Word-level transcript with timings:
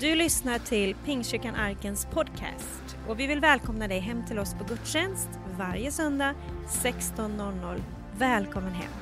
Du 0.00 0.14
lyssnar 0.14 0.58
till 0.58 0.94
Pingstkyrkan 0.94 1.54
Arkens 1.54 2.06
podcast 2.06 2.96
och 3.08 3.20
vi 3.20 3.26
vill 3.26 3.40
välkomna 3.40 3.88
dig 3.88 3.98
hem 3.98 4.26
till 4.26 4.38
oss 4.38 4.54
på 4.54 4.64
gudstjänst 4.64 5.28
varje 5.58 5.92
söndag 5.92 6.34
16.00. 6.82 7.82
Välkommen 8.18 8.72
hem! 8.72 8.92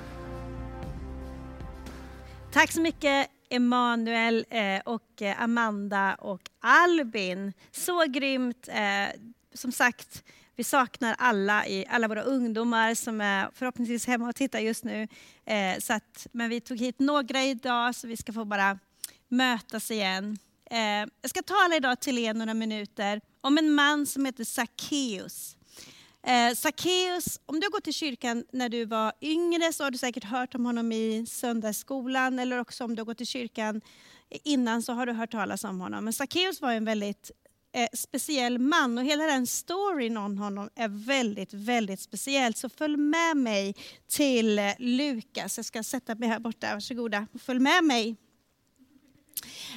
Tack 2.53 2.73
så 2.73 2.81
mycket 2.81 3.29
Emanuel 3.51 4.47
eh, 4.51 4.81
och 4.85 5.23
eh, 5.23 5.43
Amanda 5.43 6.15
och 6.15 6.41
Albin. 6.61 7.53
Så 7.71 8.05
grymt. 8.05 8.69
Eh, 8.69 9.21
som 9.55 9.73
sagt, 9.73 10.25
vi 10.55 10.65
saknar 10.65 11.15
alla, 11.19 11.65
alla 11.89 12.09
våra 12.09 12.23
ungdomar 12.23 12.95
som 12.95 13.21
är 13.21 13.51
förhoppningsvis 13.55 14.07
hemma 14.07 14.29
och 14.29 14.37
tittar 14.37 14.59
just 14.59 14.85
nu. 14.85 15.09
Så 15.79 15.93
att, 15.93 16.27
men 16.33 16.51
vi 16.51 16.61
tog 16.61 16.79
hit 16.79 16.99
några 16.99 17.43
idag 17.43 17.95
så 17.95 18.07
vi 18.07 18.17
ska 18.17 18.33
få 18.33 18.45
bara 18.45 18.79
mötas 19.29 19.91
igen. 19.91 20.39
Eh, 20.71 20.79
jag 21.23 21.31
ska 21.31 21.43
tala 21.43 21.77
idag 21.77 22.01
till 22.01 22.19
er 22.19 22.35
några 22.35 22.55
minuter 22.55 23.21
om 23.41 23.59
en 23.59 23.73
man 23.73 24.07
som 24.07 24.25
heter 24.25 24.45
Sackeus. 24.45 25.57
Sackeus, 26.57 27.37
eh, 27.37 27.43
om 27.47 27.61
du 27.61 27.67
har 27.67 27.71
gått 27.71 27.85
till 27.85 27.95
kyrkan 27.95 28.45
när 28.53 28.69
du 28.69 28.85
var 28.85 29.13
yngre 29.21 29.73
så 29.73 29.85
har 29.85 29.91
du 29.91 29.99
säkert 29.99 30.25
hört 30.25 30.55
om 30.55 30.67
honom 30.67 30.93
i 30.93 31.27
söndagsskolan 31.27 32.39
eller 32.39 32.59
också 32.59 32.85
om 32.85 32.95
du 32.95 33.01
har 33.01 33.07
gått 33.07 33.19
till 33.19 33.27
kyrkan 33.27 33.81
innan 34.45 34.83
så 34.83 34.93
har 34.93 35.07
du 35.07 35.13
hört 35.13 35.31
talas 35.31 35.65
om 35.65 35.81
honom. 35.81 36.05
Men 36.05 36.13
Sackeus 36.13 36.61
var 36.61 36.73
en 36.73 36.85
väldigt 36.85 37.31
eh, 37.73 37.89
speciell 37.93 38.59
man 38.59 38.99
och 38.99 39.05
hela 39.05 39.25
den 39.25 39.47
storyn 39.47 40.17
om 40.17 40.39
honom 40.39 40.71
är 40.75 40.89
väldigt, 40.89 41.53
väldigt 41.53 42.01
speciell. 42.01 42.55
Så 42.55 42.69
följ 42.69 42.97
med 42.97 43.37
mig 43.37 43.75
till 44.09 44.59
eh, 44.59 44.73
Lukas. 44.79 45.57
Jag 45.57 45.65
ska 45.65 45.83
sätta 45.83 46.15
mig 46.15 46.29
här 46.29 46.39
borta, 46.39 46.75
varsågoda. 46.75 47.27
Följ 47.39 47.61
med 47.61 47.85
mig. 47.85 48.17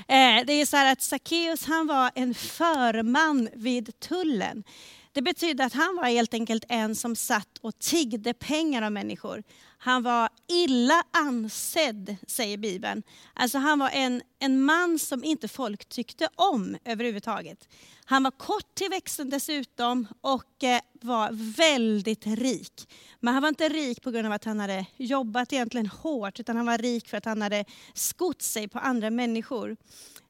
Eh, 0.07 0.45
det 0.45 0.53
är 0.53 0.65
så 0.65 0.77
här 0.77 0.91
att 0.91 1.01
Sackeus 1.01 1.65
han 1.65 1.87
var 1.87 2.11
en 2.15 2.33
förman 2.33 3.49
vid 3.53 3.99
tullen. 3.99 4.63
Det 5.11 5.21
betyder 5.21 5.65
att 5.65 5.73
han 5.73 5.95
var 5.95 6.07
helt 6.07 6.33
enkelt 6.33 6.65
en 6.69 6.95
som 6.95 7.15
satt 7.15 7.57
och 7.61 7.79
tiggde 7.79 8.33
pengar 8.33 8.81
av 8.81 8.91
människor. 8.91 9.43
Han 9.77 10.03
var 10.03 10.29
illa 10.47 11.03
ansedd, 11.11 12.15
säger 12.27 12.57
Bibeln. 12.57 13.03
Alltså 13.33 13.57
han 13.57 13.79
var 13.79 13.89
en, 13.89 14.21
en 14.39 14.61
man 14.61 14.99
som 14.99 15.23
inte 15.23 15.47
folk 15.47 15.85
tyckte 15.85 16.29
om 16.35 16.77
överhuvudtaget. 16.85 17.67
Han 18.05 18.23
var 18.23 18.31
kort 18.31 18.75
till 18.75 18.89
växten 18.89 19.29
dessutom 19.29 20.07
och 20.21 20.63
eh, 20.63 20.81
var 21.01 21.29
väldigt 21.57 22.27
rik. 22.27 22.89
Men 23.19 23.33
han 23.33 23.41
var 23.41 23.49
inte 23.49 23.69
rik 23.69 24.01
på 24.01 24.11
grund 24.11 24.27
av 24.27 24.33
att 24.33 24.45
han 24.45 24.59
hade 24.59 24.85
jobbat 24.97 25.53
egentligen 25.53 25.87
hårt, 25.87 26.39
utan 26.39 26.55
han 26.55 26.65
var 26.65 26.77
rik 26.77 27.09
för 27.09 27.17
att 27.17 27.25
han 27.25 27.41
hade 27.41 27.65
skott 27.93 28.41
sig 28.41 28.67
på 28.67 28.79
andra 28.79 29.09
människor. 29.09 29.77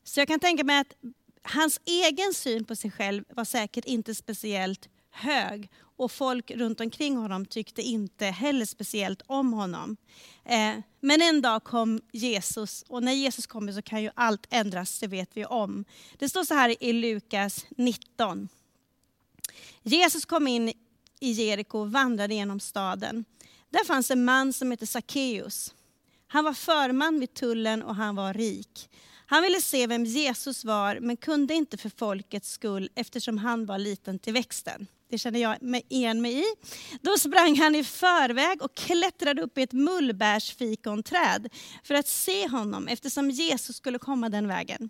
Så 0.03 0.19
jag 0.19 0.27
kan 0.27 0.39
tänka 0.39 0.63
mig 0.63 0.79
att 0.79 0.93
hans 1.41 1.79
egen 1.85 2.33
syn 2.33 2.65
på 2.65 2.75
sig 2.75 2.91
själv 2.91 3.23
var 3.29 3.45
säkert 3.45 3.85
inte 3.85 4.15
speciellt 4.15 4.89
hög 5.11 5.69
och 5.99 6.11
folk 6.11 6.51
runt 6.51 6.81
omkring 6.81 7.17
honom 7.17 7.45
tyckte 7.45 7.81
inte 7.81 8.25
heller 8.25 8.65
speciellt 8.65 9.21
om 9.25 9.53
honom. 9.53 9.97
Eh, 10.45 10.75
men 10.99 11.21
en 11.21 11.41
dag 11.41 11.63
kom 11.63 12.01
Jesus 12.11 12.83
och 12.87 13.03
när 13.03 13.11
Jesus 13.11 13.47
kommer 13.47 13.71
så 13.71 13.81
kan 13.81 14.01
ju 14.01 14.09
allt 14.15 14.47
ändras, 14.49 14.99
det 14.99 15.07
vet 15.07 15.29
vi 15.33 15.45
om. 15.45 15.85
Det 16.17 16.29
står 16.29 16.43
så 16.43 16.53
här 16.53 16.83
i 16.83 16.93
Lukas 16.93 17.65
19. 17.69 18.49
Jesus 19.83 20.25
kom 20.25 20.47
in 20.47 20.73
i 21.19 21.31
Jeriko 21.31 21.79
och 21.79 21.91
vandrade 21.91 22.33
genom 22.33 22.59
staden. 22.59 23.25
Där 23.69 23.85
fanns 23.85 24.11
en 24.11 24.25
man 24.25 24.53
som 24.53 24.71
hette 24.71 24.87
Sackeus. 24.87 25.73
Han 26.27 26.43
var 26.43 26.53
förman 26.53 27.19
vid 27.19 27.33
tullen 27.33 27.83
och 27.83 27.95
han 27.95 28.15
var 28.15 28.33
rik. 28.33 28.89
Han 29.31 29.43
ville 29.43 29.61
se 29.61 29.87
vem 29.87 30.05
Jesus 30.05 30.65
var 30.65 30.99
men 30.99 31.17
kunde 31.17 31.53
inte 31.53 31.77
för 31.77 31.91
folkets 31.97 32.51
skull 32.51 32.89
eftersom 32.95 33.37
han 33.37 33.65
var 33.65 33.77
liten 33.77 34.19
till 34.19 34.33
växten. 34.33 34.87
Det 35.09 35.17
känner 35.17 35.39
jag 35.39 35.57
igen 35.89 36.21
mig 36.21 36.39
i. 36.39 36.45
Då 37.01 37.17
sprang 37.17 37.55
han 37.59 37.75
i 37.75 37.83
förväg 37.83 38.61
och 38.61 38.75
klättrade 38.75 39.41
upp 39.41 39.57
i 39.57 39.61
ett 39.61 39.73
mullbärsfikonträd 39.73 41.49
för 41.83 41.95
att 41.95 42.07
se 42.07 42.47
honom 42.47 42.87
eftersom 42.87 43.29
Jesus 43.29 43.75
skulle 43.75 43.99
komma 43.99 44.29
den 44.29 44.47
vägen. 44.47 44.89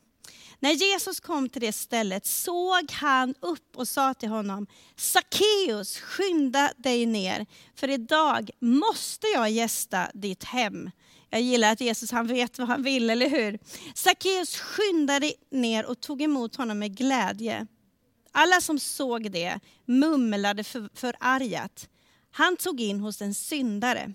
När 0.59 0.71
Jesus 0.71 1.19
kom 1.19 1.49
till 1.49 1.61
det 1.61 1.71
stället 1.71 2.25
såg 2.25 2.91
han 2.91 3.35
upp 3.39 3.77
och 3.77 3.87
sa 3.87 4.13
till 4.13 4.29
honom, 4.29 4.67
Sackeus, 4.95 5.99
skynda 5.99 6.71
dig 6.77 7.05
ner, 7.05 7.45
för 7.75 7.89
idag 7.89 8.49
måste 8.59 9.27
jag 9.27 9.49
gästa 9.49 10.11
ditt 10.13 10.43
hem. 10.43 10.89
Jag 11.29 11.41
gillar 11.41 11.71
att 11.71 11.81
Jesus 11.81 12.11
han 12.11 12.27
vet 12.27 12.59
vad 12.59 12.67
han 12.67 12.83
vill, 12.83 13.09
eller 13.09 13.29
hur? 13.29 13.59
Sackeus 13.95 14.57
skyndade 14.57 15.33
ner 15.51 15.85
och 15.85 15.99
tog 15.99 16.21
emot 16.21 16.55
honom 16.55 16.79
med 16.79 16.97
glädje. 16.97 17.67
Alla 18.31 18.61
som 18.61 18.79
såg 18.79 19.31
det 19.31 19.59
mumlade 19.85 20.63
för, 20.63 20.89
förargat. 20.93 21.89
Han 22.31 22.57
tog 22.57 22.81
in 22.81 22.99
hos 22.99 23.21
en 23.21 23.33
syndare. 23.33 24.13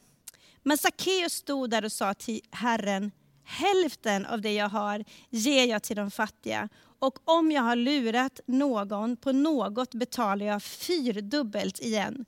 Men 0.62 0.78
Sackeus 0.78 1.32
stod 1.32 1.70
där 1.70 1.84
och 1.84 1.92
sa 1.92 2.14
till 2.14 2.40
Herren, 2.50 3.10
hälften 3.44 4.26
av 4.26 4.40
det 4.40 4.52
jag 4.52 4.68
har 4.68 5.04
ger 5.30 5.64
jag 5.66 5.82
till 5.82 5.96
de 5.96 6.10
fattiga. 6.10 6.68
Och 6.98 7.18
om 7.24 7.52
jag 7.52 7.62
har 7.62 7.76
lurat 7.76 8.40
någon 8.46 9.16
på 9.16 9.32
något 9.32 9.94
betalar 9.94 10.46
jag 10.46 10.62
fyrdubbelt 10.62 11.80
igen. 11.80 12.24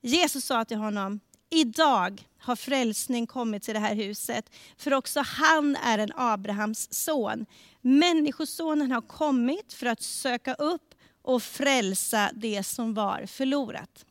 Jesus 0.00 0.44
sa 0.44 0.64
till 0.64 0.76
honom, 0.76 1.20
idag 1.54 2.28
har 2.38 2.56
frälsning 2.56 3.26
kommit 3.26 3.62
till 3.62 3.74
det 3.74 3.80
här 3.80 3.94
huset, 3.94 4.50
för 4.76 4.94
också 4.94 5.20
han 5.20 5.76
är 5.76 5.98
en 5.98 6.12
Abrahams 6.14 6.94
son. 6.94 7.46
Människosonen 7.80 8.92
har 8.92 9.00
kommit 9.00 9.72
för 9.72 9.86
att 9.86 10.02
söka 10.02 10.54
upp 10.54 10.94
och 11.22 11.42
frälsa 11.42 12.30
det 12.34 12.62
som 12.62 12.94
var 12.94 13.26
förlorat. 13.26 14.04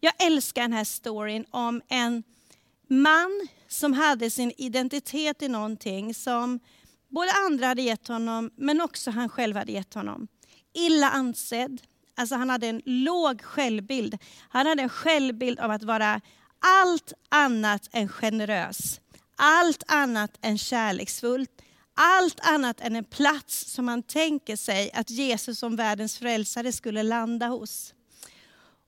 Jag 0.00 0.12
älskar 0.18 0.62
den 0.62 0.72
här 0.72 0.84
storyn 0.84 1.44
om 1.50 1.82
en 1.88 2.22
man 2.88 3.48
som 3.68 3.92
hade 3.92 4.30
sin 4.30 4.52
identitet 4.56 5.42
i 5.42 5.48
någonting 5.48 6.14
som 6.14 6.60
både 7.08 7.30
andra 7.46 7.66
hade 7.66 7.82
gett 7.82 8.08
honom, 8.08 8.50
men 8.56 8.80
också 8.80 9.10
han 9.10 9.28
själv 9.28 9.56
hade 9.56 9.72
gett 9.72 9.94
honom. 9.94 10.28
Illa 10.72 11.10
ansedd, 11.10 11.80
alltså 12.14 12.34
han 12.34 12.50
hade 12.50 12.66
en 12.66 12.82
låg 12.84 13.42
självbild. 13.42 14.18
Han 14.48 14.66
hade 14.66 14.82
en 14.82 14.88
självbild 14.88 15.60
av 15.60 15.70
att 15.70 15.82
vara 15.82 16.20
allt 16.60 17.12
annat 17.28 17.88
än 17.92 18.08
generös, 18.08 19.00
allt 19.36 19.82
annat 19.86 20.38
än 20.42 20.58
kärleksfull, 20.58 21.46
allt 21.94 22.40
annat 22.40 22.80
än 22.80 22.96
en 22.96 23.04
plats 23.04 23.72
som 23.72 23.84
man 23.84 24.02
tänker 24.02 24.56
sig 24.56 24.90
att 24.92 25.10
Jesus 25.10 25.58
som 25.58 25.76
världens 25.76 26.18
frälsare 26.18 26.72
skulle 26.72 27.02
landa 27.02 27.46
hos. 27.46 27.94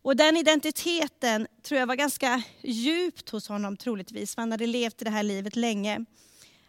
Och 0.03 0.17
den 0.17 0.37
identiteten 0.37 1.47
tror 1.63 1.81
jag 1.81 1.87
var 1.87 1.95
ganska 1.95 2.43
djupt 2.63 3.31
hos 3.31 3.49
honom 3.49 3.77
troligtvis, 3.77 4.35
för 4.35 4.43
han 4.43 4.51
hade 4.51 4.67
levt 4.67 5.03
i 5.03 5.05
det 5.05 5.11
här 5.11 5.23
livet 5.23 5.57
länge. 5.57 6.05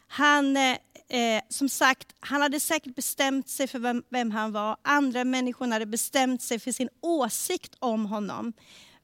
Han, 0.07 0.57
eh, 0.57 0.77
eh 1.09 1.41
som 1.49 1.69
sagt, 1.69 2.15
han 2.19 2.41
hade 2.41 2.59
säkert 2.59 2.95
bestämt 2.95 3.49
sig 3.49 3.67
för 3.67 3.79
vem, 3.79 4.03
vem 4.09 4.31
han 4.31 4.51
var. 4.51 4.77
Andra 4.81 5.23
människor 5.23 5.67
hade 5.67 5.85
bestämt 5.85 6.41
sig 6.41 6.59
för 6.59 6.71
sin 6.71 6.89
åsikt 7.01 7.75
om 7.79 8.05
honom. 8.05 8.53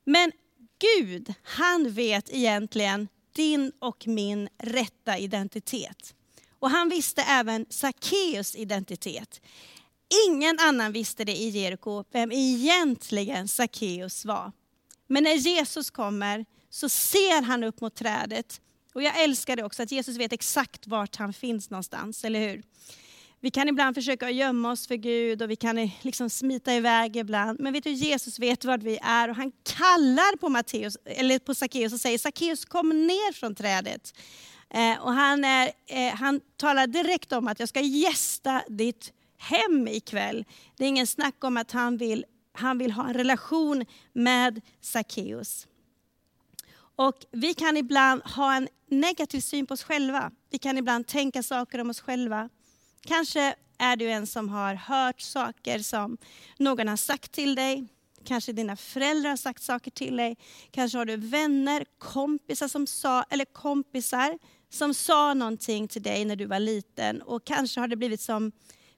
Men 0.06 0.32
Gud, 0.98 1.34
han 1.44 1.92
vet 1.92 2.30
egentligen 2.34 3.08
din 3.36 3.72
och 3.80 4.08
min 4.08 4.50
rätta 4.58 5.18
identitet. 5.18 6.16
Och 6.60 6.70
han 6.70 6.90
visste 6.90 7.22
även 7.22 7.66
Sackeus 7.70 8.56
identitet. 8.56 9.42
Ingen 10.28 10.60
annan 10.60 10.92
visste 10.92 11.24
det 11.24 11.36
i 11.36 11.50
Jeriko, 11.50 12.04
vem 12.12 12.32
egentligen 12.32 13.48
Sackeus 13.48 14.26
var. 14.26 14.52
Men 15.08 15.24
när 15.24 15.36
Jesus 15.36 15.90
kommer 15.90 16.46
så 16.70 16.90
ser 16.90 17.42
han 17.42 17.64
upp 17.64 17.82
mot 17.82 17.96
trädet. 17.96 18.62
Och 18.94 19.04
jag 19.04 19.24
älskar 19.24 19.56
det 19.56 19.64
också, 19.64 19.84
att 19.84 19.92
Jesus 19.92 20.18
vet 20.18 20.34
exakt 20.34 20.88
vart 20.88 21.16
han 21.16 21.34
finns 21.34 21.70
någonstans, 21.70 22.24
eller 22.24 22.40
hur? 22.40 22.64
Vi 23.44 23.52
kan 23.52 23.70
ibland 23.70 23.96
försöka 23.96 24.30
gömma 24.30 24.72
oss 24.72 24.88
för 24.88 24.96
Gud 24.96 25.42
och 25.42 25.50
vi 25.50 25.56
kan 25.56 25.90
liksom 26.02 26.30
smita 26.30 26.74
iväg 26.74 27.18
ibland. 27.18 27.60
Men 27.60 27.74
vet 27.74 27.84
du, 27.84 27.92
Jesus 27.92 28.40
vet 28.40 28.66
vad 28.66 28.84
vi 28.84 29.00
är 29.02 29.30
och 29.30 29.36
han 29.36 29.52
kallar 29.64 30.38
på, 30.38 30.50
Matteus, 30.50 30.98
eller 31.06 31.40
på 31.40 31.56
Sackeus 31.56 31.94
och 31.94 32.00
säger 32.00 32.18
Sackeus 32.18 32.66
kom 32.66 32.90
ner 32.90 33.34
från 33.34 33.56
trädet. 33.56 34.14
Eh, 34.70 35.04
och 35.04 35.14
han, 35.14 35.44
är, 35.44 35.72
eh, 35.88 36.16
han 36.16 36.42
talar 36.58 36.88
direkt 36.88 37.32
om 37.32 37.48
att 37.48 37.60
jag 37.60 37.70
ska 37.70 37.80
gästa 37.82 38.62
ditt 38.68 39.14
hem 39.38 39.88
ikväll. 39.88 40.46
Det 40.78 40.84
är 40.84 40.90
ingen 40.90 41.08
snack 41.08 41.44
om 41.44 41.58
att 41.58 41.72
han 41.72 41.98
vill, 41.98 42.26
han 42.54 42.78
vill 42.78 42.92
ha 42.92 43.08
en 43.08 43.14
relation 43.14 43.86
med 44.14 44.62
Sackeus. 44.82 45.68
Och 46.96 47.26
vi 47.32 47.54
kan 47.54 47.78
ibland 47.78 48.22
ha 48.24 48.56
en 48.56 48.68
negativ 48.90 49.40
syn 49.40 49.68
på 49.68 49.74
oss 49.74 49.84
själva. 49.84 50.32
Vi 50.50 50.58
kan 50.58 50.78
ibland 50.78 51.08
tänka 51.08 51.44
saker 51.44 51.80
om 51.82 51.90
oss 51.90 52.00
själva. 52.00 52.50
Kanske 53.06 53.56
är 53.78 53.96
du 53.96 54.12
en 54.12 54.28
som 54.28 54.50
har 54.50 54.76
hört 54.76 55.22
saker 55.22 55.80
som 55.80 56.18
någon 56.58 56.88
har 56.88 56.96
sagt 56.96 57.32
till 57.32 57.56
dig. 57.56 57.88
Kanske 58.26 58.54
dina 58.54 58.76
föräldrar 58.76 59.30
har 59.30 59.38
sagt 59.38 59.64
saker 59.64 59.92
till 59.92 60.18
dig. 60.18 60.38
Kanske 60.72 60.98
har 60.98 61.06
du 61.06 61.18
vänner, 61.18 61.86
kompisar 61.98 62.68
som 62.68 62.88
sa, 62.88 63.24
eller 63.24 63.46
kompisar 63.46 64.40
som 64.70 64.94
sa 64.94 65.34
någonting 65.34 65.88
till 65.88 66.04
dig 66.04 66.26
när 66.26 66.36
du 66.36 66.46
var 66.46 66.60
liten. 66.60 67.22
Och 67.22 67.46
kanske 67.46 67.80
har 67.80 67.88
det 67.88 67.96
blivit 67.96 68.22
som 68.22 68.52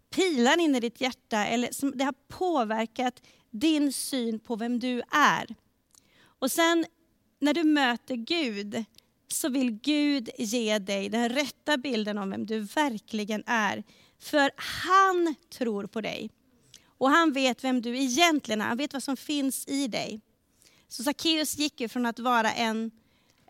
pilar 0.10 0.60
in 0.60 0.76
i 0.76 0.80
ditt 0.80 1.02
hjärta 1.02 1.46
eller 1.46 1.72
som 1.72 1.92
det 1.96 2.04
har 2.04 2.16
påverkat 2.28 3.22
din 3.52 3.94
syn 3.94 4.40
på 4.40 4.56
vem 4.56 4.80
du 4.80 5.02
är. 5.12 5.56
Och 6.40 6.52
sen 6.52 6.86
när 7.40 7.54
du 7.54 7.64
möter 7.64 8.16
Gud 8.16 8.86
så 9.36 9.50
vill 9.50 9.72
Gud 9.72 10.30
ge 10.38 10.80
dig 10.80 11.10
den 11.10 11.30
rätta 11.30 11.78
bilden 11.78 12.18
om 12.18 12.30
vem 12.30 12.46
du 12.46 12.60
verkligen 12.60 13.44
är. 13.46 13.84
För 14.20 14.52
han 14.56 15.36
tror 15.50 15.88
på 15.88 16.02
dig. 16.02 16.30
Och 16.98 17.10
han 17.10 17.34
vet 17.34 17.64
vem 17.64 17.82
du 17.82 17.98
egentligen 17.98 18.62
är, 18.62 18.66
han 18.66 18.78
vet 18.78 18.94
vad 18.94 19.04
som 19.04 19.18
finns 19.18 19.68
i 19.68 19.88
dig. 19.88 20.22
Så 20.88 21.04
Sackeus 21.04 21.58
gick 21.58 21.82
ju 21.82 21.88
från 21.88 22.06
att 22.06 22.20
vara 22.20 22.54
en 22.54 22.92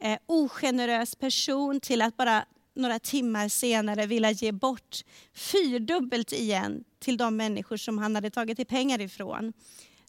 eh, 0.02 0.18
ogenerös 0.26 1.16
person 1.16 1.80
till 1.80 2.02
att 2.02 2.18
bara 2.18 2.46
några 2.74 3.00
timmar 3.00 3.48
senare 3.48 4.06
vilja 4.06 4.32
ge 4.32 4.52
bort 4.52 5.04
fyrdubbelt 5.34 6.32
igen 6.32 6.84
till 7.00 7.18
de 7.18 7.38
människor 7.38 7.78
som 7.78 7.98
han 7.98 8.16
hade 8.16 8.30
tagit 8.30 8.68
pengar 8.68 9.02
ifrån. 9.02 9.54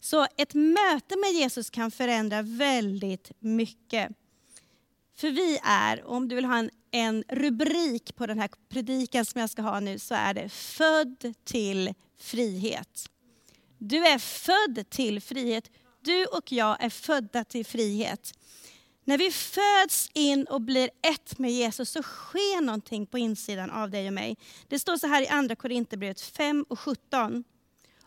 Så 0.01 0.27
ett 0.37 0.53
möte 0.53 1.17
med 1.17 1.31
Jesus 1.33 1.69
kan 1.69 1.91
förändra 1.91 2.41
väldigt 2.41 3.31
mycket. 3.39 4.11
För 5.17 5.31
vi 5.31 5.59
är, 5.63 6.05
om 6.05 6.27
du 6.27 6.35
vill 6.35 6.45
ha 6.45 6.57
en, 6.57 6.69
en 6.91 7.23
rubrik 7.29 8.15
på 8.15 8.25
den 8.25 8.39
här 8.39 8.49
predikan 8.69 9.25
som 9.25 9.41
jag 9.41 9.49
ska 9.49 9.61
ha 9.61 9.79
nu, 9.79 9.99
så 9.99 10.15
är 10.15 10.33
det 10.33 10.49
född 10.49 11.33
till 11.43 11.93
frihet. 12.19 13.09
Du 13.77 14.07
är 14.07 14.19
född 14.19 14.89
till 14.89 15.21
frihet. 15.21 15.71
Du 16.01 16.25
och 16.25 16.51
jag 16.51 16.83
är 16.83 16.89
födda 16.89 17.43
till 17.43 17.65
frihet. 17.65 18.33
När 19.03 19.17
vi 19.17 19.31
föds 19.31 20.09
in 20.13 20.45
och 20.45 20.61
blir 20.61 20.89
ett 21.01 21.39
med 21.39 21.51
Jesus 21.51 21.89
så 21.89 22.03
sker 22.03 22.61
någonting 22.61 23.05
på 23.05 23.17
insidan 23.17 23.71
av 23.71 23.89
dig 23.89 24.07
och 24.07 24.13
mig. 24.13 24.37
Det 24.67 24.79
står 24.79 24.97
så 24.97 25.07
här 25.07 25.21
i 25.21 25.27
andra 25.27 25.55
Korinthierbrevet 25.55 26.21
5 26.21 26.65
och 26.69 26.79
17. 26.79 27.43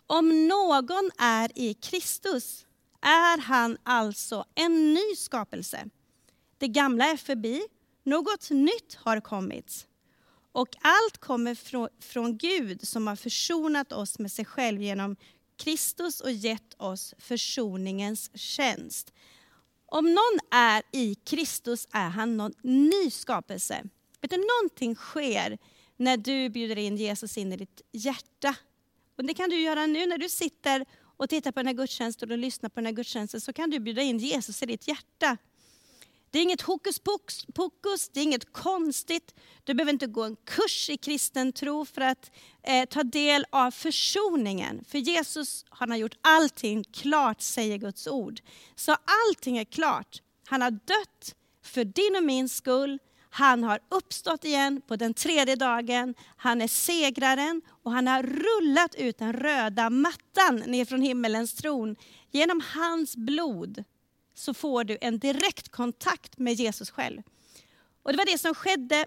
Om 0.07 0.49
någon 0.49 1.11
är 1.19 1.59
i 1.59 1.75
Kristus 1.75 2.67
är 3.03 3.41
han 3.41 3.79
alltså 3.83 4.45
en 4.55 4.95
ny 4.95 5.17
skapelse. 5.17 5.85
Det 6.61 6.69
gamla 6.69 7.05
är 7.05 7.17
förbi, 7.17 7.62
något 8.03 8.51
nytt 8.51 8.95
har 8.95 9.21
kommit. 9.21 9.87
Och 10.53 10.69
allt 10.81 11.19
kommer 11.19 11.55
från, 11.55 11.89
från 12.01 12.39
Gud 12.39 12.89
som 12.89 13.07
har 13.07 13.17
försonat 13.17 13.93
oss 13.93 14.19
med 14.19 14.33
sig 14.33 14.45
själv 14.45 14.83
genom 14.83 15.17
Kristus 15.57 16.21
och 16.21 16.33
gett 16.33 16.75
oss 16.77 17.15
försoningens 17.19 18.31
tjänst. 18.35 19.12
Om 19.87 20.05
någon 20.05 20.39
är 20.51 20.83
i 20.93 21.15
Kristus 21.15 21.89
är 21.93 22.09
han 22.09 22.37
någon 22.37 22.53
ny 22.62 23.11
skapelse. 23.11 23.85
Vet 24.21 24.31
du, 24.31 24.37
någonting 24.37 24.95
sker 24.95 25.59
när 25.97 26.17
du 26.17 26.49
bjuder 26.49 26.79
in 26.79 26.97
Jesus 26.97 27.39
in 27.39 27.53
i 27.53 27.57
ditt 27.57 27.83
hjärta. 27.93 28.55
Och 29.17 29.25
det 29.25 29.35
kan 29.35 29.51
du 29.51 29.61
göra 29.61 29.87
nu 29.87 30.07
när 30.07 30.19
du 30.19 30.29
sitter 30.29 30.85
och 31.17 31.29
tittar 31.29 31.53
på 31.53 31.61
den 31.61 31.67
här 31.67 31.75
gudstjänsten 31.75 32.31
och 32.31 32.39
lyssnar 32.39 32.71
på 32.71 32.75
den 32.75 32.87
här 32.87 32.93
gudstjänsten 32.93 33.41
så 33.41 33.53
kan 33.53 33.71
du 33.71 33.79
bjuda 33.79 34.03
in 34.03 34.19
Jesus 34.19 34.62
i 34.62 34.67
ditt 34.67 34.89
hjärta. 34.89 35.37
Det 36.31 36.38
är 36.38 36.43
inget 36.43 36.61
hokus 36.61 36.99
pokus, 37.55 38.09
det 38.09 38.21
är 38.21 38.25
inget 38.25 38.53
konstigt. 38.53 39.35
Du 39.65 39.75
behöver 39.75 39.93
inte 39.93 40.06
gå 40.06 40.23
en 40.23 40.37
kurs 40.37 40.91
i 40.91 40.97
kristen 40.97 41.53
tro 41.53 41.85
för 41.85 42.00
att 42.00 42.31
eh, 42.62 42.85
ta 42.85 43.03
del 43.03 43.47
av 43.50 43.71
försoningen. 43.71 44.85
För 44.88 44.99
Jesus 44.99 45.65
han 45.69 45.91
har 45.91 45.97
gjort 45.97 46.19
allting 46.21 46.85
klart, 46.85 47.41
säger 47.41 47.77
Guds 47.77 48.06
ord. 48.06 48.41
Så 48.77 48.93
allting 48.93 49.59
är 49.59 49.65
klart. 49.65 50.23
Han 50.47 50.62
har 50.62 50.71
dött 50.71 51.35
för 51.65 51.85
din 51.85 52.17
och 52.17 52.25
min 52.25 52.49
skull. 52.49 52.99
Han 53.31 53.65
har 53.65 53.79
uppstått 53.88 54.44
igen 54.44 54.83
på 54.88 54.97
den 54.97 55.15
tredje 55.15 55.56
dagen. 55.56 56.15
Han 56.37 56.62
är 56.62 56.69
segraren 56.69 57.62
och 57.83 57.93
han 57.93 58.06
har 58.06 58.23
rullat 58.23 58.94
ut 58.94 59.19
den 59.19 59.33
röda 59.33 59.91
mattan 59.91 60.56
ner 60.56 60.85
från 60.85 61.03
himmelens 61.03 61.55
tron. 61.55 61.97
Genom 62.31 62.62
hans 62.75 63.17
blod 63.17 63.85
så 64.41 64.55
får 64.55 64.85
du 64.85 64.99
en 65.01 65.19
direkt 65.19 65.69
kontakt 65.69 66.39
med 66.39 66.55
Jesus 66.55 66.91
själv. 66.91 67.23
Och 68.03 68.13
Det 68.13 68.19
var 68.19 68.25
det 68.25 68.39
som 68.39 68.55
skedde 68.55 69.07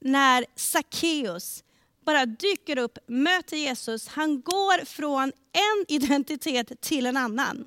när 0.00 0.46
Sackeus 0.56 1.64
bara 2.04 2.26
dyker 2.26 2.78
upp, 2.78 2.98
möter 3.06 3.56
Jesus. 3.56 4.08
Han 4.08 4.42
går 4.42 4.84
från 4.84 5.32
en 5.52 5.84
identitet 5.88 6.80
till 6.80 7.06
en 7.06 7.16
annan. 7.16 7.64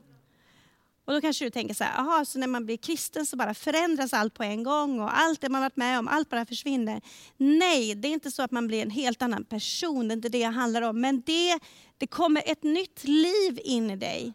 Och 1.05 1.13
Då 1.13 1.21
kanske 1.21 1.45
du 1.45 1.49
tänker 1.49 1.73
så 1.73 1.83
här, 1.83 1.99
aha, 1.99 2.25
så 2.25 2.39
när 2.39 2.47
man 2.47 2.65
blir 2.65 2.77
kristen 2.77 3.25
så 3.25 3.37
bara 3.37 3.53
förändras 3.53 4.13
allt 4.13 4.33
på 4.33 4.43
en 4.43 4.63
gång 4.63 4.99
och 4.99 5.17
allt 5.17 5.41
det 5.41 5.49
man 5.49 5.61
varit 5.61 5.75
med 5.75 5.99
om, 5.99 6.07
allt 6.07 6.29
bara 6.29 6.45
försvinner. 6.45 7.01
Nej, 7.37 7.95
det 7.95 8.07
är 8.07 8.13
inte 8.13 8.31
så 8.31 8.43
att 8.43 8.51
man 8.51 8.67
blir 8.67 8.81
en 8.81 8.89
helt 8.89 9.21
annan 9.21 9.43
person, 9.43 10.07
det 10.07 10.11
är 10.11 10.15
inte 10.15 10.29
det 10.29 10.37
det 10.37 10.43
handlar 10.43 10.81
om. 10.81 11.01
Men 11.01 11.21
det, 11.25 11.59
det 11.97 12.07
kommer 12.07 12.43
ett 12.45 12.63
nytt 12.63 13.03
liv 13.03 13.59
in 13.63 13.91
i 13.91 13.95
dig. 13.95 14.33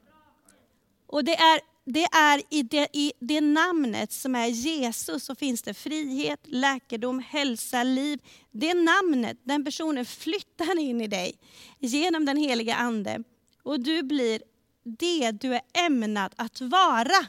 Och 1.06 1.24
det 1.24 1.36
är 1.36 1.69
det 1.84 2.04
är 2.04 2.42
i 2.50 2.62
det, 2.62 2.88
i 2.92 3.12
det 3.20 3.40
namnet 3.40 4.12
som 4.12 4.34
är 4.34 4.46
Jesus 4.46 5.24
så 5.24 5.34
finns 5.34 5.62
det 5.62 5.74
frihet, 5.74 6.40
läkedom, 6.44 7.18
hälsa, 7.18 7.82
liv. 7.82 8.20
Det 8.50 8.74
namnet, 8.74 9.38
den 9.42 9.64
personen 9.64 10.06
flyttar 10.06 10.78
in 10.78 11.00
i 11.00 11.06
dig 11.06 11.38
genom 11.78 12.24
den 12.24 12.36
heliga 12.36 12.74
Ande. 12.74 13.22
Och 13.62 13.80
du 13.80 14.02
blir 14.02 14.42
det 14.84 15.30
du 15.30 15.54
är 15.54 15.62
ämnad 15.86 16.34
att 16.36 16.60
vara. 16.60 17.26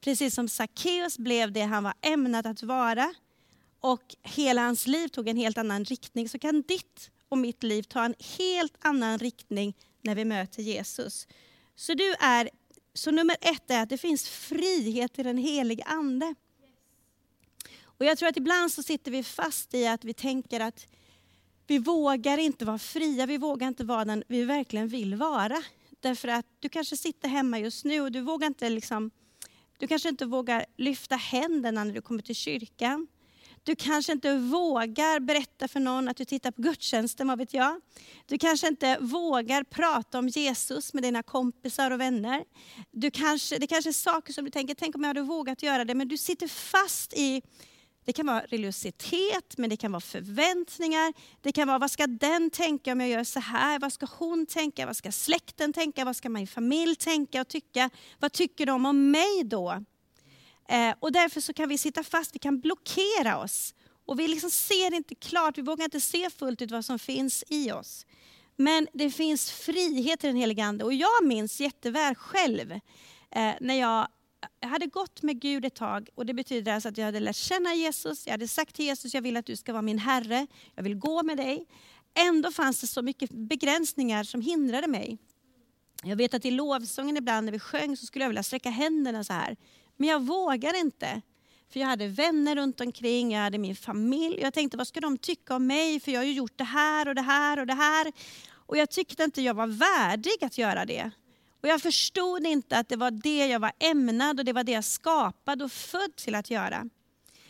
Precis 0.00 0.34
som 0.34 0.48
Sackeus 0.48 1.18
blev 1.18 1.52
det 1.52 1.62
han 1.62 1.84
var 1.84 1.94
ämnad 2.00 2.46
att 2.46 2.62
vara. 2.62 3.14
Och 3.80 4.14
hela 4.22 4.62
hans 4.62 4.86
liv 4.86 5.08
tog 5.08 5.28
en 5.28 5.36
helt 5.36 5.58
annan 5.58 5.84
riktning. 5.84 6.28
Så 6.28 6.38
kan 6.38 6.62
ditt 6.62 7.10
och 7.28 7.38
mitt 7.38 7.62
liv 7.62 7.82
ta 7.82 8.04
en 8.04 8.14
helt 8.38 8.74
annan 8.80 9.18
riktning 9.18 9.76
när 10.02 10.14
vi 10.14 10.24
möter 10.24 10.62
Jesus. 10.62 11.26
Så 11.76 11.94
du 11.94 12.14
är 12.20 12.50
så 12.98 13.10
nummer 13.10 13.36
ett 13.40 13.70
är 13.70 13.82
att 13.82 13.88
det 13.88 13.98
finns 13.98 14.28
frihet 14.28 15.18
i 15.18 15.22
den 15.22 15.38
helige 15.38 15.84
Ande. 15.84 16.34
Och 17.82 18.04
jag 18.04 18.18
tror 18.18 18.28
att 18.28 18.36
ibland 18.36 18.72
så 18.72 18.82
sitter 18.82 19.10
vi 19.10 19.22
fast 19.22 19.74
i 19.74 19.86
att 19.86 20.04
vi 20.04 20.14
tänker 20.14 20.60
att 20.60 20.86
vi 21.66 21.78
vågar 21.78 22.38
inte 22.38 22.64
vara 22.64 22.78
fria, 22.78 23.26
vi 23.26 23.38
vågar 23.38 23.68
inte 23.68 23.84
vara 23.84 24.04
den 24.04 24.24
vi 24.28 24.44
verkligen 24.44 24.88
vill 24.88 25.14
vara. 25.14 25.62
Därför 26.00 26.28
att 26.28 26.46
du 26.58 26.68
kanske 26.68 26.96
sitter 26.96 27.28
hemma 27.28 27.58
just 27.58 27.84
nu 27.84 28.00
och 28.00 28.12
du 28.12 28.20
vågar 28.20 28.46
inte 28.46 28.68
liksom, 28.68 29.10
du 29.78 29.86
kanske 29.86 30.08
inte 30.08 30.26
vågar 30.26 30.66
lyfta 30.76 31.16
händerna 31.16 31.84
när 31.84 31.92
du 31.94 32.00
kommer 32.00 32.22
till 32.22 32.34
kyrkan. 32.34 33.06
Du 33.68 33.76
kanske 33.76 34.12
inte 34.12 34.34
vågar 34.34 35.20
berätta 35.20 35.68
för 35.68 35.80
någon 35.80 36.08
att 36.08 36.16
du 36.16 36.24
tittar 36.24 36.50
på 36.50 36.62
gudstjänsten, 36.62 37.28
vad 37.28 37.38
vet 37.38 37.54
jag. 37.54 37.80
Du 38.26 38.38
kanske 38.38 38.68
inte 38.68 38.98
vågar 39.00 39.64
prata 39.64 40.18
om 40.18 40.28
Jesus 40.28 40.94
med 40.94 41.02
dina 41.02 41.22
kompisar 41.22 41.90
och 41.90 42.00
vänner. 42.00 42.44
Du 42.90 43.10
kanske, 43.10 43.58
det 43.58 43.66
kanske 43.66 43.90
är 43.90 43.92
saker 43.92 44.32
som 44.32 44.44
du 44.44 44.50
tänker, 44.50 44.74
tänk 44.74 44.96
om 44.96 45.02
jag 45.02 45.08
hade 45.08 45.22
vågat 45.22 45.62
göra 45.62 45.84
det, 45.84 45.94
men 45.94 46.08
du 46.08 46.16
sitter 46.16 46.48
fast 46.48 47.12
i 47.12 47.42
det 48.04 48.12
kan 48.12 48.26
vara 48.26 48.40
religiositet, 48.40 49.58
men 49.58 49.70
det 49.70 49.76
kan 49.76 49.92
vara 49.92 50.00
förväntningar. 50.00 51.12
Det 51.40 51.52
kan 51.52 51.68
vara, 51.68 51.78
vad 51.78 51.90
ska 51.90 52.06
den 52.06 52.50
tänka 52.50 52.92
om 52.92 53.00
jag 53.00 53.10
gör 53.10 53.24
så 53.24 53.40
här? 53.40 53.78
Vad 53.78 53.92
ska 53.92 54.06
hon 54.18 54.46
tänka? 54.46 54.86
Vad 54.86 54.96
ska 54.96 55.12
släkten 55.12 55.72
tänka? 55.72 56.04
Vad 56.04 56.16
ska 56.16 56.28
min 56.28 56.46
familj 56.46 56.96
tänka 56.96 57.40
och 57.40 57.48
tycka? 57.48 57.90
Vad 58.18 58.32
tycker 58.32 58.66
de 58.66 58.86
om 58.86 59.10
mig 59.10 59.44
då? 59.44 59.84
Eh, 60.68 60.94
och 61.00 61.12
därför 61.12 61.40
så 61.40 61.52
kan 61.52 61.68
vi 61.68 61.78
sitta 61.78 62.04
fast, 62.04 62.34
vi 62.34 62.38
kan 62.38 62.60
blockera 62.60 63.38
oss. 63.38 63.74
Och 64.06 64.20
vi 64.20 64.28
liksom 64.28 64.50
ser 64.50 64.94
inte 64.94 65.14
klart, 65.14 65.58
vi 65.58 65.62
vågar 65.62 65.84
inte 65.84 66.00
se 66.00 66.30
fullt 66.30 66.62
ut 66.62 66.70
vad 66.70 66.84
som 66.84 66.98
finns 66.98 67.44
i 67.48 67.72
oss. 67.72 68.06
Men 68.56 68.86
det 68.92 69.10
finns 69.10 69.50
frihet 69.50 70.24
i 70.24 70.26
den 70.26 70.36
helige 70.36 70.64
Ande. 70.64 70.84
Och 70.84 70.94
jag 70.94 71.24
minns 71.24 71.60
jätteväl 71.60 72.14
själv 72.14 72.72
eh, 73.30 73.52
när 73.60 73.74
jag 73.74 74.08
hade 74.62 74.86
gått 74.86 75.22
med 75.22 75.40
Gud 75.40 75.64
ett 75.64 75.74
tag 75.74 76.08
och 76.14 76.26
det 76.26 76.34
betyder 76.34 76.72
alltså 76.72 76.88
att 76.88 76.98
jag 76.98 77.04
hade 77.04 77.20
lärt 77.20 77.36
känna 77.36 77.74
Jesus. 77.74 78.26
Jag 78.26 78.32
hade 78.32 78.48
sagt 78.48 78.74
till 78.74 78.84
Jesus, 78.84 79.14
jag 79.14 79.22
vill 79.22 79.36
att 79.36 79.46
du 79.46 79.56
ska 79.56 79.72
vara 79.72 79.82
min 79.82 79.98
Herre. 79.98 80.46
Jag 80.74 80.82
vill 80.82 80.94
gå 80.94 81.22
med 81.22 81.36
dig. 81.36 81.66
Ändå 82.14 82.50
fanns 82.50 82.80
det 82.80 82.86
så 82.86 83.02
mycket 83.02 83.30
begränsningar 83.30 84.24
som 84.24 84.40
hindrade 84.40 84.86
mig. 84.86 85.18
Jag 86.02 86.16
vet 86.16 86.34
att 86.34 86.44
i 86.44 86.50
lovsången 86.50 87.16
ibland 87.16 87.44
när 87.44 87.52
vi 87.52 87.58
sjöng 87.58 87.96
så 87.96 88.06
skulle 88.06 88.24
jag 88.24 88.28
vilja 88.28 88.42
sträcka 88.42 88.70
händerna 88.70 89.24
så 89.24 89.32
här. 89.32 89.56
Men 89.98 90.08
jag 90.08 90.22
vågar 90.22 90.80
inte. 90.80 91.22
För 91.72 91.80
jag 91.80 91.86
hade 91.86 92.08
vänner 92.08 92.56
runt 92.56 92.80
omkring, 92.80 93.32
jag 93.32 93.40
hade 93.40 93.58
min 93.58 93.76
familj. 93.76 94.40
Jag 94.40 94.54
tänkte, 94.54 94.76
vad 94.76 94.88
ska 94.88 95.00
de 95.00 95.18
tycka 95.18 95.56
om 95.56 95.66
mig? 95.66 96.00
För 96.00 96.12
jag 96.12 96.20
har 96.20 96.24
ju 96.24 96.32
gjort 96.32 96.58
det 96.58 96.64
här 96.64 97.08
och 97.08 97.14
det 97.14 97.22
här 97.22 97.58
och 97.58 97.66
det 97.66 97.74
här. 97.74 98.12
Och 98.50 98.76
jag 98.76 98.90
tyckte 98.90 99.24
inte 99.24 99.42
jag 99.42 99.54
var 99.54 99.66
värdig 99.66 100.44
att 100.44 100.58
göra 100.58 100.84
det. 100.84 101.10
Och 101.60 101.68
jag 101.68 101.82
förstod 101.82 102.46
inte 102.46 102.78
att 102.78 102.88
det 102.88 102.96
var 102.96 103.10
det 103.10 103.46
jag 103.46 103.60
var 103.60 103.72
ämnad 103.78 104.38
och 104.38 104.44
det 104.44 104.52
var 104.52 104.64
det 104.64 104.72
jag 104.72 104.84
skapad 104.84 105.62
och 105.62 105.72
född 105.72 106.16
till 106.16 106.34
att 106.34 106.50
göra. 106.50 106.88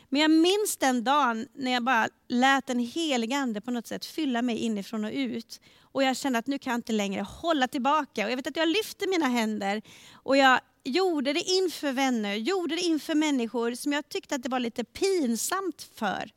Men 0.09 0.21
jag 0.21 0.31
minns 0.31 0.77
den 0.79 1.05
dagen 1.05 1.49
när 1.55 1.73
jag 1.73 1.85
bara 1.85 2.09
lät 2.29 2.67
den 2.67 2.79
helige 2.79 3.37
Ande 3.37 3.61
på 3.61 3.71
något 3.71 3.87
sätt 3.87 4.05
fylla 4.05 4.43
mig 4.43 4.59
inifrån 4.59 5.05
och 5.05 5.13
ut. 5.13 5.61
Och 5.93 6.03
jag 6.03 6.17
kände 6.17 6.39
att 6.39 6.47
nu 6.47 6.59
kan 6.59 6.71
jag 6.71 6.79
inte 6.79 6.93
längre 6.93 7.23
hålla 7.23 7.69
tillbaka. 7.69 8.25
Och 8.25 8.31
jag 8.31 8.37
vet 8.37 8.47
att 8.47 8.57
jag 8.57 8.69
lyfte 8.69 9.07
mina 9.09 9.29
händer 9.29 9.83
och 10.13 10.37
jag 10.37 10.61
gjorde 10.85 11.33
det 11.33 11.43
inför 11.43 11.93
vänner, 11.93 12.35
gjorde 12.35 12.75
det 12.75 12.83
inför 12.83 13.15
människor 13.15 13.75
som 13.75 13.93
jag 13.93 14.09
tyckte 14.09 14.35
att 14.35 14.43
det 14.43 14.49
var 14.49 14.61
lite 14.61 14.85
pinsamt 14.85 15.91
för. 15.95 16.33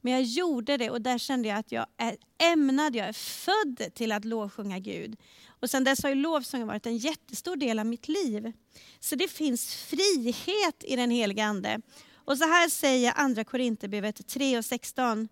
Men 0.00 0.12
jag 0.12 0.22
gjorde 0.22 0.76
det 0.76 0.90
och 0.90 1.00
där 1.00 1.18
kände 1.18 1.48
jag 1.48 1.58
att 1.58 1.72
jag 1.72 1.86
är 1.96 2.16
ämnad, 2.52 2.96
jag 2.96 3.08
är 3.08 3.12
född 3.12 3.94
till 3.94 4.12
att 4.12 4.24
lovsjunga 4.24 4.78
Gud. 4.78 5.16
Och 5.60 5.70
sen 5.70 5.84
dess 5.84 6.02
har 6.02 6.10
ju 6.10 6.14
lovsången 6.14 6.66
varit 6.66 6.86
en 6.86 6.96
jättestor 6.96 7.56
del 7.56 7.78
av 7.78 7.86
mitt 7.86 8.08
liv. 8.08 8.52
Så 9.00 9.16
det 9.16 9.28
finns 9.28 9.74
frihet 9.74 10.84
i 10.84 10.96
den 10.96 11.10
heliga 11.10 11.44
Ande. 11.44 11.80
Och 12.24 12.38
så 12.38 12.44
här 12.44 12.68
säger 12.68 13.12
andra 13.16 13.44
Korinthierbrevet 13.44 14.26
3 14.26 14.58
och 14.58 14.64
16. 14.64 15.28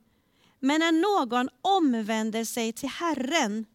Men 0.60 0.80
när 0.80 0.92
någon 0.92 1.48
omvänder 1.62 2.44
sig 2.44 2.72
till 2.72 2.88
Herren 2.88 3.66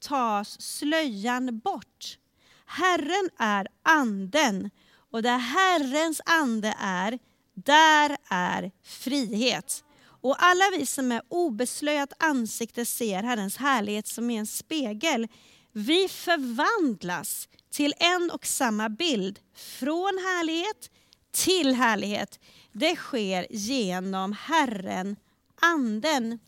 tas 0.00 0.60
slöjan 0.60 1.58
bort. 1.58 2.18
Herren 2.66 3.30
är 3.38 3.68
anden 3.82 4.70
och 5.10 5.22
där 5.22 5.38
Herrens 5.38 6.20
ande 6.24 6.74
är, 6.78 7.18
där 7.54 8.16
är 8.28 8.70
frihet. 8.82 9.84
Och 10.20 10.36
alla 10.38 10.64
vi 10.78 10.86
som 10.86 11.08
med 11.08 11.22
obeslöjat 11.28 12.12
ansikte 12.18 12.84
ser 12.84 13.22
Herrens 13.22 13.56
härlighet 13.56 14.06
som 14.06 14.30
i 14.30 14.36
en 14.36 14.46
spegel, 14.46 15.28
vi 15.72 16.08
förvandlas 16.08 17.48
till 17.70 17.94
en 17.98 18.30
och 18.30 18.46
samma 18.46 18.88
bild, 18.88 19.38
från 19.54 20.18
härlighet 20.26 20.90
till 21.30 21.74
härlighet. 21.74 22.40
Det 22.72 22.96
sker 22.96 23.46
genom 23.50 24.32
Herren, 24.32 25.16
Anden. 25.60 26.38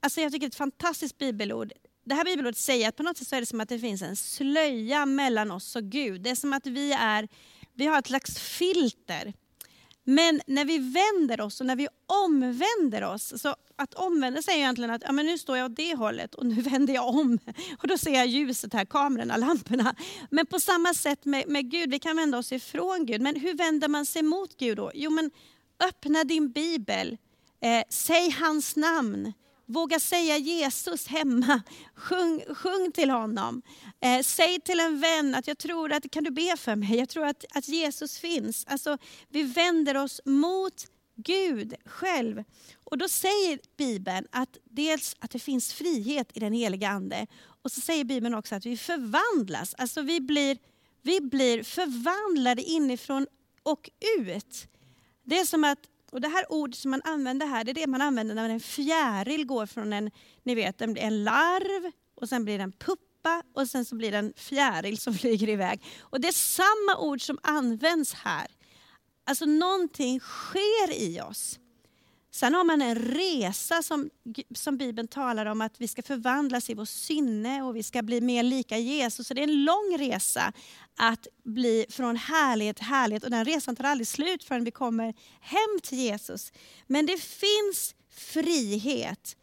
Alltså 0.00 0.20
jag 0.20 0.32
tycker 0.32 0.40
det 0.40 0.46
är 0.46 0.48
ett 0.48 0.54
fantastiskt 0.54 1.18
bibelord. 1.18 1.72
Det 2.04 2.14
här 2.14 2.24
bibelordet 2.24 2.58
säger 2.58 2.88
att 2.88 2.96
på 2.96 3.02
något 3.02 3.16
sätt 3.16 3.28
så 3.28 3.36
är 3.36 3.40
det 3.40 3.46
som 3.46 3.60
att 3.60 3.68
det 3.68 3.78
finns 3.78 4.02
en 4.02 4.16
slöja 4.16 5.06
mellan 5.06 5.50
oss 5.50 5.76
och 5.76 5.84
Gud. 5.84 6.22
Det 6.22 6.30
är 6.30 6.34
som 6.34 6.52
att 6.52 6.66
vi, 6.66 6.92
är, 6.92 7.28
vi 7.74 7.86
har 7.86 7.98
ett 7.98 8.06
slags 8.06 8.38
filter. 8.38 9.32
Men 10.04 10.40
när 10.46 10.64
vi 10.64 10.78
vänder 10.78 11.40
oss 11.40 11.60
och 11.60 11.66
när 11.66 11.76
vi 11.76 11.88
omvänder 12.06 13.04
oss, 13.04 13.42
så 13.42 13.56
att 13.76 13.94
omvända 13.94 14.42
sig 14.42 14.54
är 14.54 14.58
egentligen 14.58 14.90
att 14.90 15.02
ja, 15.06 15.12
men 15.12 15.26
nu 15.26 15.38
står 15.38 15.56
jag 15.56 15.70
åt 15.70 15.76
det 15.76 15.94
hållet 15.94 16.34
och 16.34 16.46
nu 16.46 16.54
vänder 16.62 16.94
jag 16.94 17.08
om. 17.08 17.38
Och 17.78 17.88
då 17.88 17.98
ser 17.98 18.10
jag 18.10 18.26
ljuset 18.26 18.72
här, 18.72 18.84
kamerorna, 18.84 19.36
lamporna. 19.36 19.94
Men 20.30 20.46
på 20.46 20.60
samma 20.60 20.94
sätt 20.94 21.24
med, 21.24 21.48
med 21.48 21.70
Gud, 21.70 21.90
vi 21.90 21.98
kan 21.98 22.16
vända 22.16 22.38
oss 22.38 22.52
ifrån 22.52 23.06
Gud. 23.06 23.20
Men 23.20 23.36
hur 23.40 23.54
vänder 23.54 23.88
man 23.88 24.06
sig 24.06 24.22
mot 24.22 24.56
Gud 24.56 24.76
då? 24.76 24.90
Jo 24.94 25.10
men 25.10 25.30
öppna 25.88 26.24
din 26.24 26.52
bibel, 26.52 27.16
eh, 27.60 27.82
säg 27.88 28.30
hans 28.30 28.76
namn. 28.76 29.32
Våga 29.66 30.00
säga 30.00 30.36
Jesus 30.36 31.06
hemma. 31.06 31.62
Sjung, 31.94 32.42
sjung 32.54 32.92
till 32.92 33.10
honom. 33.10 33.62
Eh, 34.00 34.22
säg 34.22 34.60
till 34.60 34.80
en 34.80 35.00
vän 35.00 35.34
att 35.34 35.46
jag 35.46 35.58
tror 35.58 35.92
att 35.92 36.10
kan 36.10 36.24
du 36.24 36.30
be 36.30 36.56
för 36.56 36.76
mig? 36.76 36.96
Jag 36.96 37.08
tror 37.08 37.26
att, 37.26 37.44
att 37.54 37.68
Jesus 37.68 38.18
finns. 38.18 38.64
Alltså, 38.68 38.98
vi 39.28 39.42
vänder 39.42 39.96
oss 39.96 40.20
mot 40.24 40.86
Gud 41.16 41.74
själv. 41.84 42.44
Och 42.84 42.98
då 42.98 43.08
säger 43.08 43.58
Bibeln 43.76 44.26
att 44.30 44.56
dels 44.64 45.16
att 45.18 45.30
det 45.30 45.38
finns 45.38 45.72
frihet 45.72 46.36
i 46.36 46.40
den 46.40 46.52
heliga 46.52 46.88
Ande. 46.88 47.26
Och 47.62 47.72
så 47.72 47.80
säger 47.80 48.04
Bibeln 48.04 48.34
också 48.34 48.54
att 48.54 48.66
vi 48.66 48.76
förvandlas. 48.76 49.74
Alltså 49.78 50.02
vi 50.02 50.20
blir, 50.20 50.58
vi 51.02 51.20
blir 51.20 51.62
förvandlade 51.62 52.62
inifrån 52.62 53.26
och 53.62 53.90
ut. 54.18 54.68
Det 55.24 55.38
är 55.38 55.44
som 55.44 55.64
att 55.64 55.78
och 56.10 56.20
det 56.20 56.28
här 56.28 56.52
ordet 56.52 56.76
som 56.76 56.90
man 56.90 57.02
använder 57.04 57.46
här, 57.46 57.64
det 57.64 57.70
är 57.70 57.74
det 57.74 57.86
man 57.86 58.02
använder 58.02 58.34
när 58.34 58.48
en 58.48 58.60
fjäril 58.60 59.46
går 59.46 59.66
från 59.66 59.92
en, 59.92 60.10
ni 60.42 60.54
vet, 60.54 60.80
en 60.80 61.24
larv 61.24 61.92
och 62.14 62.28
sen 62.28 62.44
blir 62.44 62.58
det 62.58 62.64
en 62.64 62.72
puppa 62.72 63.42
och 63.54 63.68
sen 63.68 63.84
så 63.84 63.94
blir 63.94 64.12
det 64.12 64.18
en 64.18 64.32
fjäril 64.36 64.98
som 64.98 65.14
flyger 65.18 65.48
iväg. 65.48 65.84
Och 66.00 66.20
det 66.20 66.28
är 66.28 66.32
samma 66.32 67.08
ord 67.08 67.20
som 67.20 67.38
används 67.42 68.14
här. 68.14 68.46
Alltså 69.26 69.44
någonting 69.44 70.20
sker 70.20 70.92
i 70.92 71.20
oss. 71.20 71.58
Sen 72.30 72.54
har 72.54 72.64
man 72.64 72.82
en 72.82 72.94
resa 72.94 73.82
som, 73.82 74.10
som 74.54 74.76
Bibeln 74.76 75.08
talar 75.08 75.46
om 75.46 75.60
att 75.60 75.80
vi 75.80 75.88
ska 75.88 76.02
förvandlas 76.02 76.70
i 76.70 76.74
vårt 76.74 76.88
sinne 76.88 77.62
och 77.62 77.76
vi 77.76 77.82
ska 77.82 78.02
bli 78.02 78.20
mer 78.20 78.42
lika 78.42 78.78
Jesus. 78.78 79.26
Så 79.26 79.34
det 79.34 79.40
är 79.40 79.48
en 79.48 79.64
lång 79.64 79.96
resa 79.98 80.52
att 80.96 81.26
bli 81.44 81.86
från 81.90 82.16
härlighet 82.16 82.76
till 82.76 82.86
härlighet 82.86 83.24
och 83.24 83.30
den 83.30 83.44
resan 83.44 83.76
tar 83.76 83.84
aldrig 83.84 84.06
slut 84.06 84.44
förrän 84.44 84.64
vi 84.64 84.70
kommer 84.70 85.14
hem 85.40 85.80
till 85.82 85.98
Jesus. 85.98 86.52
Men 86.86 87.06
det 87.06 87.18
finns 87.22 87.94
frihet. 88.10 89.36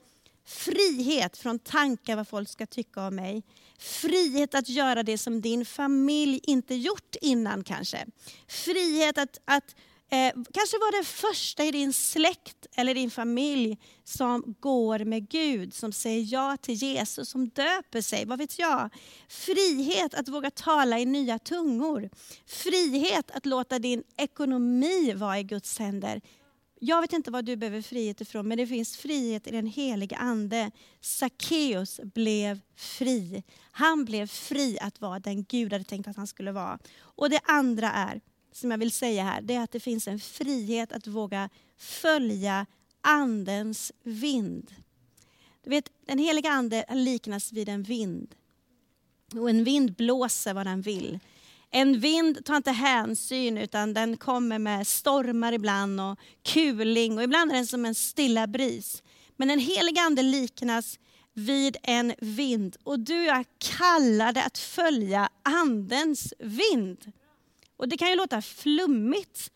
Frihet 0.45 1.37
från 1.37 1.59
tankar 1.59 2.15
vad 2.15 2.27
folk 2.27 2.49
ska 2.49 2.65
tycka 2.65 3.07
om 3.07 3.15
mig. 3.15 3.43
Frihet 3.79 4.55
att 4.55 4.69
göra 4.69 5.03
det 5.03 5.17
som 5.17 5.41
din 5.41 5.65
familj 5.65 6.39
inte 6.43 6.75
gjort 6.75 7.15
innan 7.21 7.63
kanske. 7.63 8.05
Frihet 8.47 9.17
att, 9.17 9.39
att 9.45 9.75
Eh, 10.09 10.33
kanske 10.53 10.77
var 10.77 10.99
det 10.99 11.05
första 11.05 11.65
i 11.65 11.71
din 11.71 11.93
släkt 11.93 12.65
eller 12.75 12.95
din 12.95 13.11
familj 13.11 13.77
som 14.03 14.55
går 14.59 14.99
med 14.99 15.29
Gud, 15.29 15.73
som 15.73 15.91
säger 15.91 16.33
ja 16.33 16.57
till 16.57 16.75
Jesus, 16.75 17.29
som 17.29 17.49
döper 17.49 18.01
sig. 18.01 18.25
Vad 18.25 18.37
vet 18.37 18.59
jag? 18.59 18.89
Frihet 19.29 20.13
att 20.13 20.27
våga 20.27 20.51
tala 20.51 20.99
i 20.99 21.05
nya 21.05 21.39
tungor. 21.39 22.09
Frihet 22.45 23.31
att 23.31 23.45
låta 23.45 23.79
din 23.79 24.03
ekonomi 24.17 25.13
vara 25.13 25.39
i 25.39 25.43
Guds 25.43 25.79
händer. 25.79 26.21
Jag 26.79 27.01
vet 27.01 27.13
inte 27.13 27.31
vad 27.31 27.45
du 27.45 27.55
behöver 27.55 27.81
frihet 27.81 28.21
ifrån, 28.21 28.47
men 28.47 28.57
det 28.57 28.67
finns 28.67 28.97
frihet 28.97 29.47
i 29.47 29.51
den 29.51 29.67
heliga 29.67 30.17
Ande. 30.17 30.71
Sackeus 31.01 31.99
blev 32.03 32.61
fri. 32.75 33.43
Han 33.71 34.05
blev 34.05 34.27
fri 34.27 34.77
att 34.81 35.01
vara 35.01 35.19
den 35.19 35.43
Gud 35.43 35.73
hade 35.73 35.85
tänkt 35.85 36.07
att 36.07 36.15
han 36.15 36.27
skulle 36.27 36.51
vara. 36.51 36.79
Och 36.99 37.29
det 37.29 37.39
andra 37.43 37.91
är, 37.91 38.21
som 38.55 38.71
jag 38.71 38.77
vill 38.77 38.91
säga 38.91 39.23
här, 39.23 39.41
det 39.41 39.55
är 39.55 39.63
att 39.63 39.71
det 39.71 39.79
finns 39.79 40.07
en 40.07 40.19
frihet 40.19 40.91
att 40.91 41.07
våga 41.07 41.49
följa 41.77 42.65
Andens 43.01 43.91
vind. 44.03 44.75
Du 45.63 45.69
vet, 45.69 45.89
den 46.05 46.17
heliga 46.17 46.49
Ande 46.49 46.85
liknas 46.89 47.51
vid 47.51 47.69
en 47.69 47.83
vind. 47.83 48.35
Och 49.33 49.49
en 49.49 49.63
vind 49.63 49.95
blåser 49.95 50.53
vad 50.53 50.65
den 50.65 50.81
vill. 50.81 51.19
En 51.71 51.99
vind 51.99 52.45
tar 52.45 52.55
inte 52.55 52.71
hänsyn 52.71 53.57
utan 53.57 53.93
den 53.93 54.17
kommer 54.17 54.59
med 54.59 54.87
stormar 54.87 55.53
ibland 55.53 56.01
och 56.01 56.19
kuling 56.43 57.17
och 57.17 57.23
ibland 57.23 57.51
är 57.51 57.55
den 57.55 57.67
som 57.67 57.85
en 57.85 57.95
stilla 57.95 58.47
bris. 58.47 59.03
Men 59.35 59.47
den 59.47 59.59
heliga 59.59 60.01
Ande 60.01 60.21
liknas 60.21 60.99
vid 61.33 61.77
en 61.83 62.13
vind 62.19 62.77
och 62.83 62.99
du 62.99 63.29
är 63.29 63.45
kallade 63.77 64.43
att 64.43 64.57
följa 64.57 65.29
Andens 65.43 66.33
vind. 66.39 67.11
Och 67.77 67.87
det 67.87 67.97
kan 67.97 68.09
ju 68.09 68.15
låta 68.15 68.41
flummigt. 68.41 69.51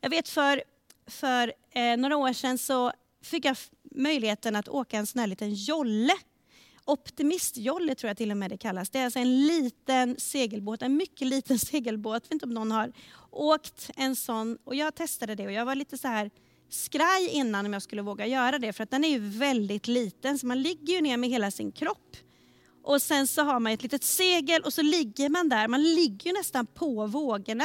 Jag 0.00 0.10
vet 0.10 0.28
för, 0.28 0.62
för 1.06 1.52
eh, 1.70 1.96
några 1.96 2.16
år 2.16 2.32
sedan 2.32 2.58
så 2.58 2.92
fick 3.22 3.44
jag 3.44 3.56
möjligheten 3.94 4.56
att 4.56 4.68
åka 4.68 4.96
en 4.96 5.06
sån 5.06 5.20
här 5.20 5.26
liten 5.26 5.54
jolle. 5.54 6.12
Optimistjolle 6.84 7.94
tror 7.94 8.08
jag 8.08 8.16
till 8.16 8.30
och 8.30 8.36
med 8.36 8.50
det 8.50 8.58
kallas. 8.58 8.90
Det 8.90 8.98
är 8.98 9.04
alltså 9.04 9.18
en 9.18 9.46
liten 9.46 10.16
segelbåt, 10.18 10.82
en 10.82 10.96
mycket 10.96 11.28
liten 11.28 11.58
segelbåt. 11.70 12.14
Jag 12.14 12.20
vet 12.20 12.32
inte 12.32 12.46
om 12.46 12.54
någon 12.54 12.70
har 12.70 12.92
åkt 13.30 13.90
en 13.96 14.16
sån. 14.16 14.58
Och 14.64 14.74
jag 14.74 14.94
testade 14.94 15.34
det 15.34 15.46
och 15.46 15.52
jag 15.52 15.64
var 15.64 15.74
lite 15.74 15.98
så 15.98 16.08
här 16.08 16.30
skraj 16.68 17.28
innan 17.28 17.66
om 17.66 17.72
jag 17.72 17.82
skulle 17.82 18.02
våga 18.02 18.26
göra 18.26 18.58
det. 18.58 18.72
För 18.72 18.84
att 18.84 18.90
den 18.90 19.04
är 19.04 19.08
ju 19.08 19.18
väldigt 19.18 19.86
liten 19.86 20.38
så 20.38 20.46
man 20.46 20.62
ligger 20.62 20.94
ju 20.94 21.00
ner 21.00 21.16
med 21.16 21.30
hela 21.30 21.50
sin 21.50 21.72
kropp. 21.72 22.16
Och 22.84 23.02
sen 23.02 23.26
så 23.26 23.42
har 23.42 23.60
man 23.60 23.72
ett 23.72 23.82
litet 23.82 24.04
segel 24.04 24.62
och 24.62 24.72
så 24.72 24.82
ligger 24.82 25.28
man 25.28 25.48
där. 25.48 25.68
Man 25.68 25.82
ligger 25.82 26.30
ju 26.30 26.36
nästan 26.36 26.66
på 26.66 27.06
vågorna 27.06 27.64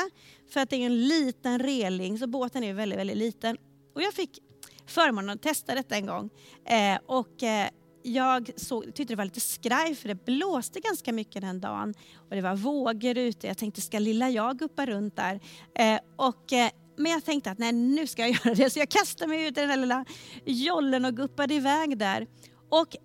för 0.54 0.60
att 0.60 0.70
det 0.70 0.76
är 0.76 0.86
en 0.86 1.08
liten 1.08 1.60
reling 1.60 2.20
så 2.20 2.28
båten 2.28 2.64
är 2.64 2.74
väldigt, 2.74 3.00
väldigt 3.00 3.18
liten. 3.18 3.58
Och 3.96 4.02
jag 4.02 4.14
fick 4.14 4.40
förmånen 4.88 5.30
att 5.30 5.42
testa 5.42 5.76
detta 5.76 5.96
en 5.96 6.06
gång. 6.06 6.30
Eh, 6.66 7.00
och 7.06 7.44
eh, 7.44 7.70
jag 8.04 8.50
såg, 8.56 8.86
tyckte 8.86 9.14
det 9.14 9.16
var 9.16 9.26
lite 9.26 9.40
skraj 9.40 9.96
för 9.96 10.08
det 10.08 10.26
blåste 10.26 10.80
ganska 10.80 11.14
mycket 11.14 11.42
den 11.42 11.62
dagen. 11.62 11.94
Och 12.30 12.36
det 12.36 12.42
var 12.42 12.56
vågor 12.56 13.18
ute. 13.18 13.48
Jag 13.48 13.58
tänkte, 13.58 13.82
ska 13.82 14.00
lilla 14.00 14.30
jag 14.30 14.60
guppa 14.60 14.86
runt 14.86 15.16
där? 15.16 15.40
Eh, 15.76 16.00
och, 16.16 16.54
eh, 16.54 16.70
men 16.98 17.12
jag 17.12 17.26
tänkte 17.26 17.52
att 17.52 17.58
nej, 17.58 17.72
nu 17.72 18.08
ska 18.08 18.22
jag 18.22 18.32
göra 18.46 18.56
det. 18.56 18.70
Så 18.70 18.80
jag 18.80 18.90
kastade 18.90 19.30
mig 19.30 19.48
ut 19.48 19.58
i 19.58 19.62
den 19.62 19.70
där 19.70 19.78
lilla 19.78 20.06
jollen 20.46 21.06
och 21.06 21.16
guppade 21.16 21.54
iväg 21.54 21.98
där. 21.98 22.28
Och 22.70 22.96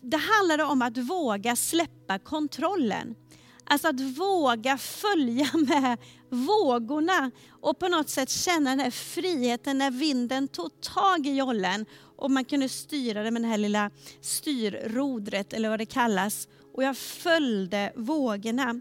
det 0.00 0.16
handlade 0.16 0.64
om 0.64 0.82
att 0.82 0.98
våga 0.98 1.56
släppa 1.56 2.18
kontrollen. 2.18 3.14
Alltså 3.64 3.88
att 3.88 4.00
våga 4.00 4.78
följa 4.78 5.50
med 5.54 5.98
vågorna 6.28 7.30
och 7.50 7.78
på 7.78 7.88
något 7.88 8.08
sätt 8.08 8.30
känna 8.30 8.70
den 8.70 8.80
här 8.80 8.90
friheten 8.90 9.78
när 9.78 9.90
vinden 9.90 10.48
tog 10.48 10.80
tag 10.80 11.26
i 11.26 11.36
jollen 11.36 11.86
och 12.16 12.30
man 12.30 12.44
kunde 12.44 12.68
styra 12.68 13.22
det 13.22 13.30
med 13.30 13.42
det 13.42 13.48
här 13.48 13.58
lilla 13.58 13.90
styrrodret 14.20 15.52
eller 15.52 15.68
vad 15.68 15.80
det 15.80 15.86
kallas. 15.86 16.48
Och 16.74 16.84
jag 16.84 16.96
följde 16.96 17.92
vågorna. 17.96 18.80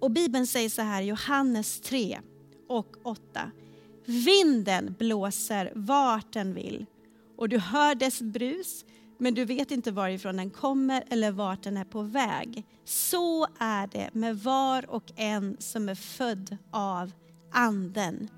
Och 0.00 0.10
Bibeln 0.10 0.46
säger 0.46 0.68
så 0.68 0.82
här, 0.82 1.02
Johannes 1.02 1.80
3 1.80 2.20
och 2.68 2.96
8. 3.02 3.50
Vinden 4.04 4.94
blåser 4.98 5.72
vart 5.74 6.32
den 6.32 6.54
vill 6.54 6.86
och 7.36 7.48
du 7.48 7.58
hör 7.58 7.94
dess 7.94 8.20
brus 8.20 8.84
men 9.20 9.34
du 9.34 9.44
vet 9.44 9.70
inte 9.70 9.90
varifrån 9.90 10.36
den 10.36 10.50
kommer 10.50 11.04
eller 11.10 11.30
vart 11.30 11.62
den 11.62 11.76
är 11.76 11.84
på 11.84 12.02
väg. 12.02 12.64
Så 12.84 13.46
är 13.58 13.86
det 13.86 14.10
med 14.12 14.38
var 14.38 14.90
och 14.90 15.12
en 15.16 15.56
som 15.58 15.88
är 15.88 15.94
född 15.94 16.56
av 16.70 17.12
Anden. 17.52 18.30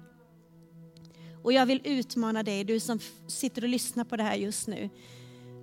Och 1.43 1.53
jag 1.53 1.67
vill 1.67 1.81
utmana 1.85 2.43
dig, 2.43 2.65
du 2.65 2.81
som 2.81 2.99
sitter 3.27 3.63
och 3.63 3.69
lyssnar 3.69 4.05
på 4.05 4.17
det 4.17 4.23
här 4.23 4.35
just 4.35 4.69
nu. 4.69 4.91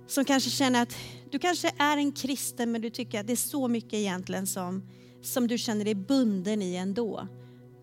Som 0.06 0.24
kanske 0.24 0.50
känner 0.50 0.82
att 0.82 0.96
du 1.30 1.38
kanske 1.38 1.72
är 1.78 1.96
en 1.96 2.12
kristen 2.12 2.72
men 2.72 2.80
du 2.80 2.90
tycker 2.90 3.20
att 3.20 3.26
det 3.26 3.32
är 3.32 3.36
så 3.36 3.68
mycket 3.68 3.94
egentligen 3.94 4.46
som, 4.46 4.88
som 5.22 5.48
du 5.48 5.58
känner 5.58 5.84
dig 5.84 5.94
bunden 5.94 6.62
i 6.62 6.76
ändå. 6.76 7.28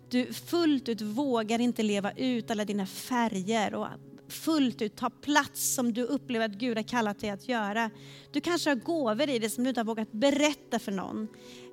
Du 0.09 0.33
fullt 0.33 0.89
ut 0.89 1.01
vågar 1.01 1.59
inte 1.59 1.83
leva 1.83 2.11
ut 2.11 2.51
alla 2.51 2.65
dina 2.65 2.85
färger 2.85 3.73
och 3.73 3.87
fullt 4.29 4.81
ut 4.81 4.95
ta 4.95 5.09
plats 5.09 5.73
som 5.75 5.93
du 5.93 6.03
upplever 6.03 6.45
att 6.45 6.51
Gud 6.51 6.77
har 6.77 6.83
kallat 6.83 7.19
dig 7.19 7.29
att 7.29 7.49
göra. 7.49 7.91
Du 8.31 8.41
kanske 8.41 8.69
har 8.69 8.75
gåvor 8.75 9.29
i 9.29 9.39
dig 9.39 9.49
som 9.49 9.63
du 9.63 9.69
inte 9.69 9.79
har 9.79 9.85
vågat 9.85 10.11
berätta 10.11 10.79
för 10.79 10.91
någon. 10.91 11.27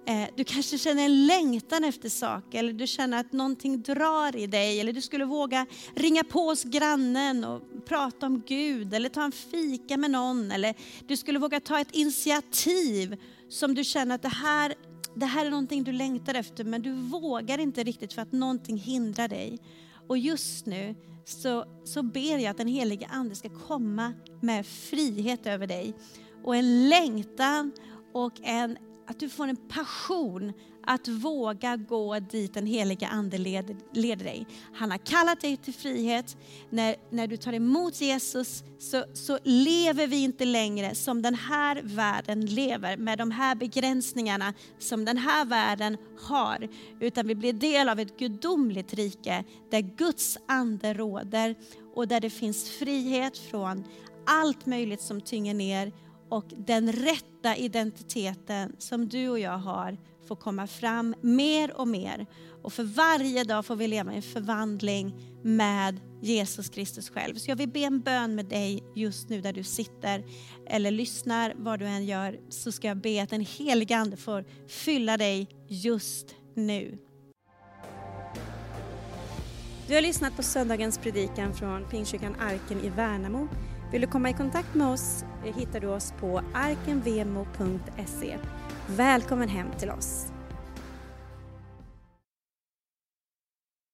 Eh, 0.06 0.28
du 0.36 0.44
kanske 0.44 0.78
känner 0.78 1.04
en 1.04 1.26
längtan 1.26 1.84
efter 1.84 2.08
saker 2.08 2.58
eller 2.58 2.72
du 2.72 2.86
känner 2.86 3.20
att 3.20 3.32
någonting 3.32 3.82
drar 3.82 4.36
i 4.36 4.46
dig 4.46 4.80
eller 4.80 4.92
du 4.92 5.00
skulle 5.00 5.24
våga 5.24 5.66
ringa 5.94 6.24
på 6.24 6.40
hos 6.40 6.64
grannen 6.64 7.44
och 7.44 7.62
prata 7.86 8.26
om 8.26 8.42
Gud 8.46 8.94
eller 8.94 9.08
ta 9.08 9.24
en 9.24 9.32
fika 9.32 9.96
med 9.96 10.10
någon 10.10 10.50
eller 10.50 10.74
du 11.06 11.16
skulle 11.16 11.38
våga 11.38 11.60
ta 11.60 11.80
ett 11.80 11.94
initiativ 11.94 13.16
som 13.48 13.74
du 13.74 13.84
känner 13.84 14.14
att 14.14 14.22
det 14.22 14.28
här, 14.28 14.74
det 15.14 15.26
här 15.26 15.46
är 15.46 15.50
någonting 15.50 15.84
du 15.84 15.92
längtar 15.92 16.34
efter 16.34 16.64
men 16.64 16.82
du 16.82 16.92
vågar 16.92 17.58
inte 17.58 17.82
riktigt 17.82 18.12
för 18.12 18.22
att 18.22 18.32
någonting 18.32 18.78
hindrar 18.78 19.28
dig. 19.28 19.58
Och 20.06 20.18
just 20.18 20.66
nu 20.66 20.94
så, 21.24 21.64
så 21.84 22.02
ber 22.02 22.38
jag 22.38 22.46
att 22.46 22.56
den 22.56 22.68
helige 22.68 23.06
Ande 23.06 23.34
ska 23.34 23.48
komma 23.48 24.12
med 24.40 24.66
frihet 24.66 25.46
över 25.46 25.66
dig 25.66 25.94
och 26.44 26.56
en 26.56 26.88
längtan 26.88 27.72
och 28.12 28.40
en, 28.42 28.78
att 29.06 29.20
du 29.20 29.28
får 29.28 29.48
en 29.48 29.56
passion 29.56 30.52
att 30.86 31.08
våga 31.08 31.76
gå 31.76 32.18
dit 32.18 32.54
den 32.54 32.66
heliga 32.66 33.08
Ande 33.08 33.38
leder, 33.38 33.76
leder 33.92 34.24
dig. 34.24 34.46
Han 34.74 34.90
har 34.90 34.98
kallat 34.98 35.40
dig 35.40 35.56
till 35.56 35.74
frihet. 35.74 36.36
När, 36.70 36.96
när 37.10 37.26
du 37.26 37.36
tar 37.36 37.52
emot 37.52 38.00
Jesus 38.00 38.64
så, 38.78 39.04
så 39.14 39.38
lever 39.42 40.06
vi 40.06 40.16
inte 40.16 40.44
längre 40.44 40.94
som 40.94 41.22
den 41.22 41.34
här 41.34 41.80
världen 41.82 42.46
lever 42.46 42.96
med 42.96 43.18
de 43.18 43.30
här 43.30 43.54
begränsningarna 43.54 44.54
som 44.78 45.04
den 45.04 45.18
här 45.18 45.44
världen 45.44 45.96
har. 46.20 46.68
Utan 47.00 47.26
vi 47.26 47.34
blir 47.34 47.52
del 47.52 47.88
av 47.88 48.00
ett 48.00 48.18
gudomligt 48.18 48.94
rike 48.94 49.44
där 49.70 49.80
Guds 49.80 50.38
ande 50.48 50.94
råder 50.94 51.54
och 51.94 52.08
där 52.08 52.20
det 52.20 52.30
finns 52.30 52.70
frihet 52.70 53.38
från 53.38 53.84
allt 54.26 54.66
möjligt 54.66 55.00
som 55.00 55.20
tynger 55.20 55.54
ner 55.54 55.92
och 56.28 56.44
den 56.56 56.92
rätta 56.92 57.56
identiteten 57.56 58.76
som 58.78 59.08
du 59.08 59.28
och 59.28 59.38
jag 59.38 59.58
har 59.58 59.98
får 60.28 60.36
komma 60.36 60.66
fram 60.66 61.14
mer 61.20 61.76
och 61.76 61.88
mer. 61.88 62.26
Och 62.62 62.72
för 62.72 62.84
varje 62.84 63.44
dag 63.44 63.66
får 63.66 63.76
vi 63.76 63.88
leva 63.88 64.12
i 64.12 64.16
en 64.16 64.22
förvandling 64.22 65.14
med 65.42 66.00
Jesus 66.22 66.68
Kristus 66.68 67.10
själv. 67.10 67.34
Så 67.34 67.50
jag 67.50 67.56
vill 67.56 67.68
be 67.68 67.80
en 67.80 68.00
bön 68.00 68.34
med 68.34 68.46
dig 68.46 68.82
just 68.94 69.28
nu 69.28 69.40
där 69.40 69.52
du 69.52 69.62
sitter 69.62 70.24
eller 70.66 70.90
lyssnar, 70.90 71.54
vad 71.56 71.78
du 71.78 71.86
än 71.86 72.04
gör, 72.04 72.40
så 72.48 72.72
ska 72.72 72.88
jag 72.88 72.96
be 72.96 73.22
att 73.22 73.30
den 73.30 73.40
helige 73.40 73.96
Ande 73.96 74.16
får 74.16 74.44
fylla 74.68 75.16
dig 75.16 75.48
just 75.68 76.34
nu. 76.54 76.98
Du 79.88 79.94
har 79.94 80.02
lyssnat 80.02 80.36
på 80.36 80.42
söndagens 80.42 80.98
predikan 80.98 81.54
från 81.54 81.84
Pingstkyrkan 81.84 82.36
Arken 82.40 82.84
i 82.84 82.88
Värnamo. 82.88 83.48
Vill 83.92 84.00
du 84.00 84.06
komma 84.06 84.30
i 84.30 84.32
kontakt 84.32 84.74
med 84.74 84.88
oss 84.88 85.24
eh, 85.46 85.56
hittar 85.56 85.80
du 85.80 85.86
oss 85.86 86.12
på 86.20 86.42
arkenvemo.se. 86.54 88.38
Välkommen 88.86 89.48
hem 89.48 89.66
till 89.78 89.90
oss. 89.90 90.33